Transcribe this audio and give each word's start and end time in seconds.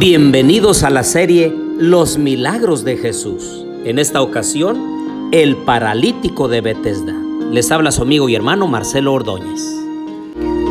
Bienvenidos 0.00 0.82
a 0.82 0.88
la 0.88 1.04
serie 1.04 1.54
Los 1.76 2.16
Milagros 2.16 2.84
de 2.84 2.96
Jesús. 2.96 3.66
En 3.84 3.98
esta 3.98 4.22
ocasión, 4.22 5.28
el 5.30 5.58
paralítico 5.58 6.48
de 6.48 6.62
Bethesda. 6.62 7.12
Les 7.50 7.70
habla 7.70 7.92
su 7.92 8.00
amigo 8.00 8.26
y 8.30 8.34
hermano 8.34 8.66
Marcelo 8.66 9.12
Ordóñez. 9.12 9.60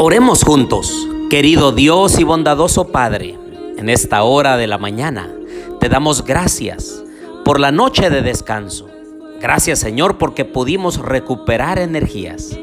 Oremos 0.00 0.42
juntos, 0.42 1.06
querido 1.30 1.70
Dios 1.70 2.18
y 2.18 2.24
bondadoso 2.24 2.88
Padre. 2.88 3.38
En 3.76 3.88
esta 3.88 4.24
hora 4.24 4.56
de 4.56 4.66
la 4.66 4.78
mañana, 4.78 5.32
te 5.78 5.88
damos 5.88 6.24
gracias 6.24 7.04
por 7.44 7.60
la 7.60 7.70
noche 7.70 8.10
de 8.10 8.22
descanso. 8.22 8.88
Gracias 9.40 9.78
Señor 9.78 10.18
porque 10.18 10.44
pudimos 10.44 10.98
recuperar 10.98 11.78
energías. 11.78 12.58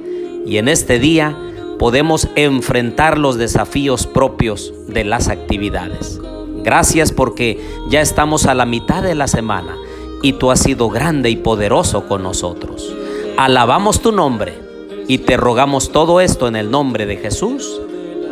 Y 0.45 0.57
en 0.57 0.67
este 0.67 0.99
día 0.99 1.37
podemos 1.79 2.27
enfrentar 2.35 3.17
los 3.17 3.37
desafíos 3.37 4.05
propios 4.07 4.73
de 4.89 5.05
las 5.05 5.29
actividades. 5.29 6.19
Gracias 6.63 7.11
porque 7.11 7.59
ya 7.89 8.01
estamos 8.01 8.45
a 8.45 8.53
la 8.53 8.65
mitad 8.65 9.01
de 9.01 9.15
la 9.15 9.27
semana 9.27 9.75
y 10.21 10.33
tú 10.33 10.51
has 10.51 10.59
sido 10.59 10.89
grande 10.89 11.29
y 11.29 11.37
poderoso 11.37 12.07
con 12.07 12.23
nosotros. 12.23 12.93
Alabamos 13.37 14.01
tu 14.01 14.11
nombre 14.11 14.59
y 15.07 15.19
te 15.19 15.37
rogamos 15.37 15.91
todo 15.91 16.21
esto 16.21 16.47
en 16.47 16.55
el 16.55 16.69
nombre 16.69 17.05
de 17.05 17.17
Jesús. 17.17 17.81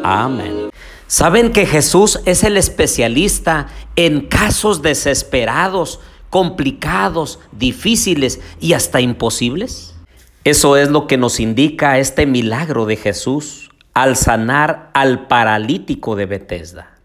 Amén. 0.04 0.70
¿Saben 1.08 1.54
que 1.54 1.66
Jesús 1.66 2.20
es 2.26 2.44
el 2.44 2.58
especialista 2.58 3.68
en 3.96 4.28
casos 4.28 4.82
desesperados, 4.82 6.02
complicados, 6.30 7.40
difíciles 7.54 8.42
y 8.60 8.74
hasta 8.74 9.00
imposibles? 9.00 9.96
Eso 10.44 10.76
es 10.76 10.90
lo 10.90 11.08
que 11.08 11.18
nos 11.18 11.40
indica 11.40 11.98
este 11.98 12.26
milagro 12.26 12.86
de 12.86 12.98
Jesús 12.98 13.72
al 13.94 14.16
sanar 14.16 14.92
al 14.94 15.28
paralítico 15.28 16.16
de 16.16 16.26
Bethesda. 16.26 16.97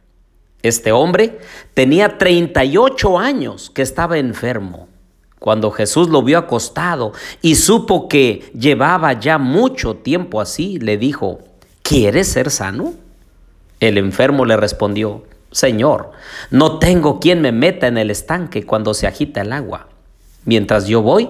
Este 0.62 0.92
hombre 0.92 1.38
tenía 1.74 2.18
38 2.18 3.18
años 3.18 3.70
que 3.70 3.82
estaba 3.82 4.18
enfermo. 4.18 4.88
Cuando 5.38 5.72
Jesús 5.72 6.08
lo 6.08 6.22
vio 6.22 6.38
acostado 6.38 7.12
y 7.40 7.56
supo 7.56 8.08
que 8.08 8.50
llevaba 8.56 9.18
ya 9.18 9.38
mucho 9.38 9.96
tiempo 9.96 10.40
así, 10.40 10.78
le 10.78 10.98
dijo, 10.98 11.40
¿quieres 11.82 12.28
ser 12.28 12.50
sano? 12.50 12.94
El 13.80 13.98
enfermo 13.98 14.44
le 14.44 14.56
respondió, 14.56 15.24
Señor, 15.50 16.12
no 16.52 16.78
tengo 16.78 17.18
quien 17.18 17.40
me 17.40 17.50
meta 17.50 17.88
en 17.88 17.98
el 17.98 18.12
estanque 18.12 18.64
cuando 18.64 18.94
se 18.94 19.08
agita 19.08 19.40
el 19.40 19.52
agua. 19.52 19.88
Mientras 20.44 20.86
yo 20.86 21.02
voy, 21.02 21.28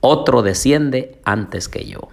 otro 0.00 0.42
desciende 0.42 1.18
antes 1.24 1.68
que 1.68 1.86
yo. 1.86 2.08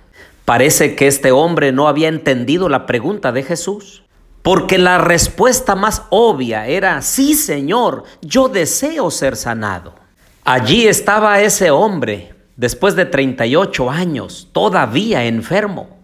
Parece 0.46 0.96
que 0.96 1.08
este 1.08 1.34
hombre 1.34 1.74
no 1.74 1.90
había 1.90 2.08
entendido 2.08 2.70
la 2.70 2.86
pregunta 2.86 3.34
de 3.34 3.44
Jesús. 3.44 4.05
Porque 4.46 4.78
la 4.78 5.00
respuesta 5.00 5.74
más 5.74 6.04
obvia 6.12 6.68
era, 6.68 7.02
sí 7.02 7.34
Señor, 7.34 8.04
yo 8.22 8.48
deseo 8.48 9.10
ser 9.10 9.38
sanado. 9.38 9.96
Allí 10.44 10.86
estaba 10.86 11.42
ese 11.42 11.72
hombre, 11.72 12.36
después 12.56 12.96
de 12.96 13.06
38 13.06 13.90
años, 13.90 14.50
todavía 14.52 15.26
enfermo. 15.26 15.98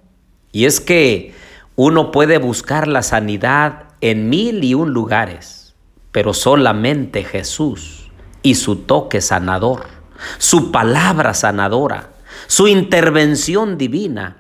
Y 0.52 0.66
es 0.66 0.82
que 0.82 1.36
uno 1.76 2.10
puede 2.10 2.40
buscar 2.40 2.88
la 2.88 3.04
sanidad 3.04 3.84
en 4.02 4.28
mil 4.28 4.64
y 4.64 4.74
un 4.74 4.90
lugares, 4.90 5.76
pero 6.12 6.34
solamente 6.34 7.24
Jesús 7.24 8.10
y 8.42 8.56
su 8.56 8.78
toque 8.78 9.22
sanador, 9.22 9.86
su 10.40 10.72
palabra 10.72 11.36
sanadora, 11.36 12.10
su 12.48 12.68
intervención 12.68 13.78
divina 13.78 14.38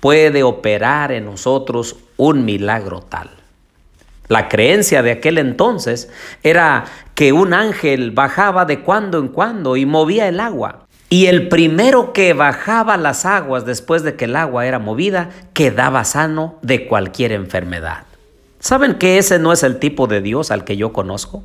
puede 0.00 0.42
operar 0.42 1.12
en 1.12 1.26
nosotros 1.26 1.94
un 2.16 2.44
milagro 2.44 2.98
tal. 3.00 3.43
La 4.28 4.48
creencia 4.48 5.02
de 5.02 5.12
aquel 5.12 5.36
entonces 5.36 6.08
era 6.42 6.84
que 7.14 7.32
un 7.32 7.52
ángel 7.52 8.10
bajaba 8.10 8.64
de 8.64 8.80
cuando 8.80 9.18
en 9.18 9.28
cuando 9.28 9.76
y 9.76 9.84
movía 9.84 10.28
el 10.28 10.40
agua. 10.40 10.86
Y 11.10 11.26
el 11.26 11.48
primero 11.48 12.12
que 12.12 12.32
bajaba 12.32 12.96
las 12.96 13.26
aguas 13.26 13.66
después 13.66 14.02
de 14.02 14.16
que 14.16 14.24
el 14.24 14.36
agua 14.36 14.66
era 14.66 14.78
movida 14.78 15.30
quedaba 15.52 16.04
sano 16.04 16.56
de 16.62 16.86
cualquier 16.86 17.32
enfermedad. 17.32 18.04
¿Saben 18.60 18.94
que 18.94 19.18
ese 19.18 19.38
no 19.38 19.52
es 19.52 19.62
el 19.62 19.78
tipo 19.78 20.06
de 20.06 20.22
Dios 20.22 20.50
al 20.50 20.64
que 20.64 20.78
yo 20.78 20.94
conozco? 20.94 21.44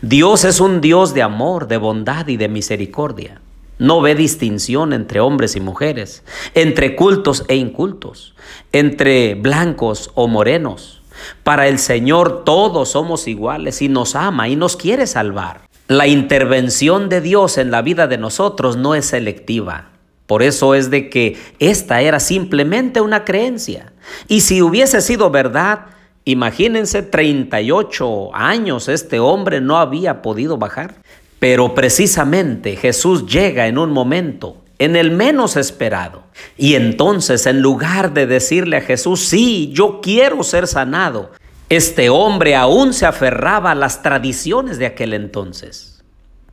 Dios 0.00 0.44
es 0.44 0.60
un 0.60 0.80
Dios 0.80 1.14
de 1.14 1.22
amor, 1.22 1.66
de 1.66 1.76
bondad 1.76 2.28
y 2.28 2.36
de 2.36 2.48
misericordia. 2.48 3.40
No 3.78 4.00
ve 4.00 4.14
distinción 4.14 4.92
entre 4.92 5.18
hombres 5.18 5.56
y 5.56 5.60
mujeres, 5.60 6.22
entre 6.54 6.94
cultos 6.94 7.44
e 7.48 7.56
incultos, 7.56 8.36
entre 8.70 9.34
blancos 9.34 10.12
o 10.14 10.28
morenos 10.28 11.01
para 11.42 11.68
el 11.68 11.78
Señor 11.78 12.44
todos 12.44 12.90
somos 12.90 13.28
iguales 13.28 13.82
y 13.82 13.88
nos 13.88 14.14
ama 14.14 14.48
y 14.48 14.56
nos 14.56 14.76
quiere 14.76 15.06
salvar. 15.06 15.62
La 15.88 16.06
intervención 16.06 17.08
de 17.08 17.20
Dios 17.20 17.58
en 17.58 17.70
la 17.70 17.82
vida 17.82 18.06
de 18.06 18.18
nosotros 18.18 18.76
no 18.76 18.94
es 18.94 19.06
selectiva. 19.06 19.90
Por 20.26 20.42
eso 20.42 20.74
es 20.74 20.90
de 20.90 21.10
que 21.10 21.36
esta 21.58 22.00
era 22.00 22.20
simplemente 22.20 23.00
una 23.00 23.24
creencia. 23.24 23.92
Y 24.28 24.40
si 24.40 24.62
hubiese 24.62 25.00
sido 25.02 25.30
verdad, 25.30 25.86
imagínense 26.24 27.02
38 27.02 28.34
años 28.34 28.88
este 28.88 29.18
hombre 29.18 29.60
no 29.60 29.76
había 29.78 30.22
podido 30.22 30.56
bajar. 30.56 30.94
Pero 31.38 31.74
precisamente 31.74 32.76
Jesús 32.76 33.26
llega 33.26 33.66
en 33.66 33.76
un 33.76 33.90
momento 33.90 34.61
en 34.84 34.96
el 34.96 35.12
menos 35.12 35.56
esperado. 35.56 36.24
Y 36.56 36.74
entonces, 36.74 37.46
en 37.46 37.60
lugar 37.60 38.14
de 38.14 38.26
decirle 38.26 38.78
a 38.78 38.80
Jesús, 38.80 39.20
sí, 39.20 39.70
yo 39.72 40.00
quiero 40.02 40.42
ser 40.42 40.66
sanado, 40.66 41.30
este 41.68 42.10
hombre 42.10 42.56
aún 42.56 42.92
se 42.92 43.06
aferraba 43.06 43.70
a 43.70 43.76
las 43.76 44.02
tradiciones 44.02 44.78
de 44.78 44.86
aquel 44.86 45.14
entonces. 45.14 46.02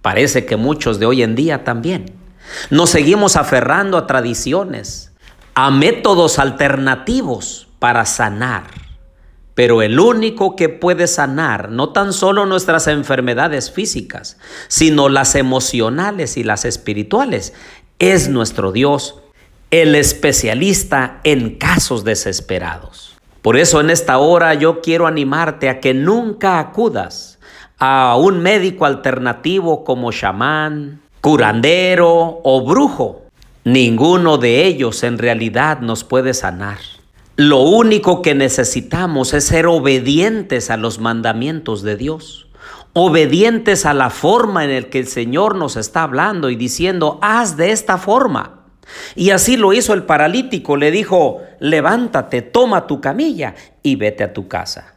Parece 0.01 0.45
que 0.45 0.57
muchos 0.57 0.99
de 0.99 1.07
hoy 1.07 1.23
en 1.23 1.35
día 1.35 1.63
también. 1.63 2.13
Nos 2.69 2.91
seguimos 2.91 3.35
aferrando 3.35 3.97
a 3.97 4.07
tradiciones, 4.07 5.11
a 5.55 5.71
métodos 5.71 6.39
alternativos 6.39 7.67
para 7.79 8.05
sanar. 8.05 8.65
Pero 9.55 9.81
el 9.81 9.99
único 9.99 10.55
que 10.55 10.69
puede 10.69 11.05
sanar 11.05 11.69
no 11.69 11.89
tan 11.89 12.13
solo 12.13 12.45
nuestras 12.45 12.87
enfermedades 12.87 13.71
físicas, 13.71 14.37
sino 14.69 15.09
las 15.09 15.35
emocionales 15.35 16.37
y 16.37 16.45
las 16.45 16.63
espirituales, 16.63 17.53
es 17.99 18.29
nuestro 18.29 18.71
Dios, 18.71 19.15
el 19.71 19.93
especialista 19.93 21.19
en 21.23 21.55
casos 21.55 22.05
desesperados. 22.05 23.17
Por 23.41 23.57
eso 23.57 23.81
en 23.81 23.89
esta 23.89 24.17
hora 24.17 24.53
yo 24.53 24.81
quiero 24.81 25.05
animarte 25.05 25.69
a 25.69 25.79
que 25.81 25.93
nunca 25.93 26.59
acudas 26.59 27.39
a 27.77 28.15
un 28.17 28.39
médico 28.39 28.85
alternativo 28.85 29.83
como 29.83 30.11
chamán, 30.11 31.01
curandero 31.21 32.39
o 32.43 32.65
brujo. 32.65 33.23
Ninguno 33.65 34.37
de 34.37 34.65
ellos 34.65 35.03
en 35.03 35.17
realidad 35.17 35.79
nos 35.81 36.03
puede 36.03 36.33
sanar. 36.33 36.79
Lo 37.35 37.59
único 37.61 38.21
que 38.21 38.35
necesitamos 38.35 39.33
es 39.33 39.45
ser 39.45 39.67
obedientes 39.67 40.69
a 40.69 40.77
los 40.77 40.99
mandamientos 40.99 41.83
de 41.83 41.95
Dios 41.95 42.48
obedientes 42.93 43.85
a 43.85 43.93
la 43.93 44.09
forma 44.09 44.65
en 44.65 44.75
la 44.75 44.89
que 44.89 44.99
el 44.99 45.07
Señor 45.07 45.55
nos 45.55 45.77
está 45.77 46.03
hablando 46.03 46.49
y 46.49 46.55
diciendo, 46.55 47.19
haz 47.21 47.57
de 47.57 47.71
esta 47.71 47.97
forma. 47.97 48.61
Y 49.15 49.29
así 49.29 49.57
lo 49.57 49.73
hizo 49.73 49.93
el 49.93 50.03
paralítico, 50.03 50.75
le 50.77 50.91
dijo, 50.91 51.41
levántate, 51.59 52.41
toma 52.41 52.87
tu 52.87 53.01
camilla 53.01 53.55
y 53.83 53.95
vete 53.95 54.23
a 54.23 54.33
tu 54.33 54.47
casa. 54.47 54.95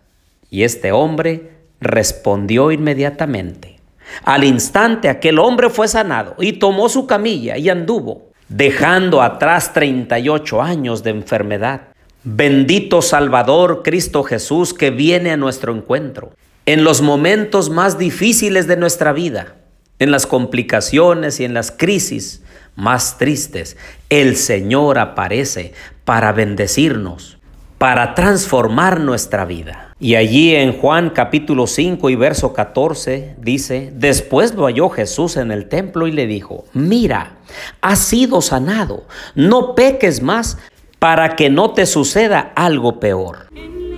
Y 0.51 0.65
este 0.65 0.93
hombre 0.93 1.51
respondió 1.81 2.71
inmediatamente. 2.73 3.81
Al 4.25 4.45
instante 4.45 5.09
aquel 5.09 5.39
hombre 5.39 5.71
fue 5.71 5.89
sanado 5.89 6.37
y 6.39 6.55
tomó 6.55 6.89
su 6.89 7.07
camilla 7.07 7.57
y 7.57 7.69
anduvo, 7.69 8.31
dejando 8.49 9.23
atrás 9.23 9.73
38 9.73 10.63
años 10.63 11.03
de 11.03 11.11
enfermedad. 11.11 11.92
Bendito 12.25 13.03
Salvador 13.03 13.83
Cristo 13.83 14.23
Jesús 14.23 14.75
que 14.75 14.91
viene 14.91 15.33
a 15.33 15.37
nuestro 15.37 15.75
encuentro 15.75 16.33
en 16.67 16.85
los 16.85 17.03
momentos 17.03 17.69
más 17.69 17.99
difíciles 17.99 18.69
de 18.69 18.77
nuestra 18.77 19.13
vida, 19.13 19.57
en 19.99 20.13
las 20.13 20.27
complicaciones 20.29 21.41
y 21.41 21.45
en 21.45 21.53
las 21.53 21.73
crisis 21.73 22.43
más 22.77 23.19
tristes, 23.19 23.77
el 24.09 24.37
Señor 24.37 25.01
aparece 25.01 25.73
para 26.05 26.31
bendecirnos, 26.31 27.39
para 27.79 28.15
transformar 28.15 29.01
nuestra 29.01 29.45
vida. 29.45 29.93
Y 29.99 30.15
allí 30.15 30.55
en 30.55 30.79
Juan 30.79 31.11
capítulo 31.11 31.67
5 31.67 32.09
y 32.09 32.15
verso 32.15 32.53
14 32.53 33.35
dice, 33.39 33.93
después 33.95 34.55
lo 34.55 34.67
halló 34.67 34.89
Jesús 34.89 35.37
en 35.37 35.51
el 35.51 35.69
templo 35.69 36.07
y 36.07 36.13
le 36.13 36.29
dijo, 36.29 36.65
mira, 36.73 37.39
has 37.81 37.99
sido 37.99 38.41
sanado, 38.41 39.07
no 39.35 39.75
peques 39.75 40.23
más 40.23 40.59
para 41.03 41.35
que 41.35 41.51
no 41.51 41.73
te 41.73 41.85
suceda 41.85 42.53
algo 42.55 43.01
peor. 43.01 43.49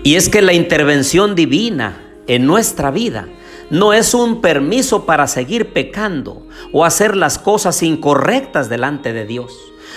Y 0.04 0.14
es 0.14 0.30
que 0.30 0.40
la 0.40 0.54
intervención 0.54 1.34
divina 1.34 2.02
en 2.26 2.46
nuestra 2.46 2.90
vida 2.90 3.28
no 3.68 3.92
es 3.92 4.14
un 4.14 4.40
permiso 4.40 5.04
para 5.04 5.26
seguir 5.26 5.74
pecando 5.74 6.46
o 6.72 6.82
hacer 6.82 7.14
las 7.14 7.38
cosas 7.38 7.82
incorrectas 7.82 8.70
delante 8.70 9.12
de 9.12 9.26
Dios. 9.26 9.52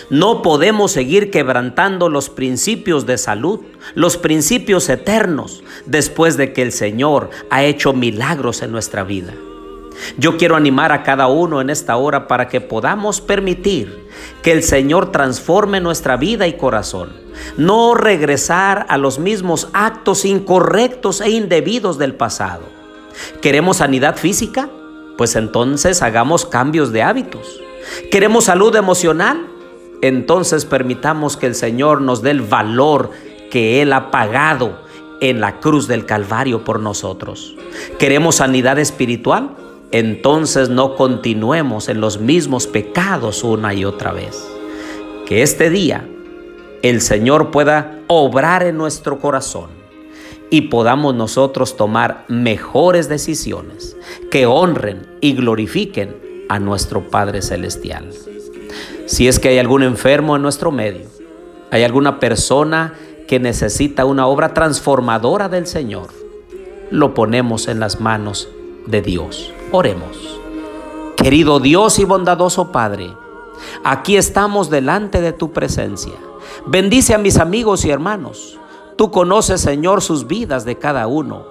No 0.09 0.41
podemos 0.41 0.91
seguir 0.91 1.31
quebrantando 1.31 2.09
los 2.09 2.29
principios 2.29 3.05
de 3.05 3.17
salud, 3.17 3.61
los 3.95 4.17
principios 4.17 4.89
eternos, 4.89 5.63
después 5.85 6.35
de 6.35 6.51
que 6.51 6.61
el 6.61 6.73
Señor 6.73 7.29
ha 7.49 7.63
hecho 7.63 7.93
milagros 7.93 8.61
en 8.63 8.73
nuestra 8.73 9.05
vida. 9.05 9.33
Yo 10.17 10.37
quiero 10.37 10.55
animar 10.55 10.91
a 10.91 11.03
cada 11.03 11.27
uno 11.27 11.61
en 11.61 11.69
esta 11.69 11.95
hora 11.97 12.27
para 12.27 12.47
que 12.47 12.61
podamos 12.61 13.21
permitir 13.21 14.07
que 14.41 14.51
el 14.51 14.63
Señor 14.63 15.11
transforme 15.11 15.79
nuestra 15.79 16.17
vida 16.17 16.47
y 16.47 16.53
corazón. 16.53 17.11
No 17.57 17.93
regresar 17.93 18.85
a 18.89 18.97
los 18.97 19.19
mismos 19.19 19.69
actos 19.73 20.25
incorrectos 20.25 21.21
e 21.21 21.29
indebidos 21.29 21.97
del 21.97 22.15
pasado. 22.15 22.63
¿Queremos 23.41 23.77
sanidad 23.77 24.15
física? 24.17 24.69
Pues 25.17 25.35
entonces 25.35 26.01
hagamos 26.01 26.45
cambios 26.45 26.91
de 26.91 27.03
hábitos. 27.03 27.59
¿Queremos 28.11 28.45
salud 28.45 28.75
emocional? 28.75 29.47
Entonces 30.01 30.65
permitamos 30.65 31.37
que 31.37 31.47
el 31.47 31.55
Señor 31.55 32.01
nos 32.01 32.21
dé 32.21 32.31
el 32.31 32.41
valor 32.41 33.11
que 33.49 33.81
Él 33.81 33.93
ha 33.93 34.11
pagado 34.11 34.77
en 35.21 35.41
la 35.41 35.59
cruz 35.59 35.87
del 35.87 36.05
Calvario 36.05 36.63
por 36.63 36.79
nosotros. 36.79 37.55
¿Queremos 37.97 38.35
sanidad 38.35 38.77
espiritual? 38.77 39.55
Entonces 39.91 40.69
no 40.69 40.95
continuemos 40.95 41.89
en 41.89 42.01
los 42.01 42.19
mismos 42.19 42.67
pecados 42.67 43.43
una 43.43 43.73
y 43.73 43.85
otra 43.85 44.11
vez. 44.11 44.45
Que 45.25 45.41
este 45.43 45.69
día 45.69 46.07
el 46.81 47.01
Señor 47.01 47.51
pueda 47.51 47.99
obrar 48.07 48.63
en 48.63 48.77
nuestro 48.77 49.19
corazón 49.19 49.69
y 50.49 50.61
podamos 50.61 51.15
nosotros 51.15 51.75
tomar 51.75 52.25
mejores 52.27 53.09
decisiones 53.09 53.97
que 54.31 54.45
honren 54.45 55.07
y 55.21 55.33
glorifiquen 55.33 56.15
a 56.49 56.59
nuestro 56.59 57.09
Padre 57.09 57.41
Celestial. 57.41 58.09
Si 59.05 59.27
es 59.27 59.39
que 59.39 59.49
hay 59.49 59.57
algún 59.57 59.83
enfermo 59.83 60.35
en 60.35 60.41
nuestro 60.41 60.71
medio, 60.71 61.07
hay 61.71 61.83
alguna 61.83 62.19
persona 62.19 62.93
que 63.27 63.39
necesita 63.39 64.05
una 64.05 64.27
obra 64.27 64.53
transformadora 64.53 65.49
del 65.49 65.67
Señor, 65.67 66.07
lo 66.91 67.13
ponemos 67.13 67.67
en 67.67 67.81
las 67.81 67.99
manos 67.99 68.47
de 68.85 69.01
Dios. 69.01 69.53
Oremos. 69.71 70.39
Querido 71.17 71.59
Dios 71.59 71.99
y 71.99 72.05
bondadoso 72.05 72.71
Padre, 72.71 73.13
aquí 73.83 74.15
estamos 74.15 74.69
delante 74.69 75.19
de 75.19 75.33
tu 75.33 75.51
presencia. 75.51 76.13
Bendice 76.65 77.13
a 77.13 77.17
mis 77.17 77.37
amigos 77.37 77.83
y 77.83 77.89
hermanos. 77.89 78.57
Tú 78.95 79.11
conoces, 79.11 79.59
Señor, 79.61 80.01
sus 80.01 80.27
vidas 80.27 80.63
de 80.63 80.77
cada 80.77 81.07
uno. 81.07 81.45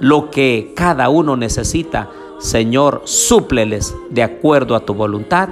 Lo 0.00 0.30
que 0.30 0.72
cada 0.74 1.08
uno 1.08 1.36
necesita, 1.36 2.10
Señor, 2.38 3.02
súpleles 3.04 3.94
de 4.10 4.24
acuerdo 4.24 4.74
a 4.74 4.80
tu 4.80 4.94
voluntad 4.94 5.50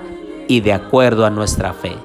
y 0.48 0.60
de 0.60 0.72
acuerdo 0.72 1.24
a 1.24 1.30
nuestra 1.30 1.72
fe. 1.72 1.96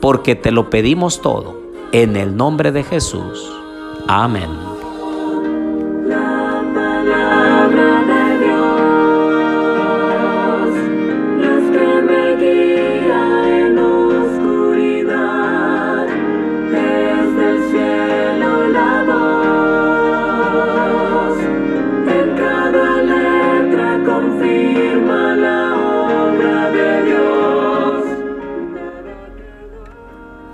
Porque 0.00 0.36
te 0.36 0.52
lo 0.52 0.70
pedimos 0.70 1.20
todo, 1.20 1.60
en 1.90 2.16
el 2.16 2.36
nombre 2.36 2.70
de 2.70 2.84
Jesús. 2.84 3.52
Amén. 4.06 4.48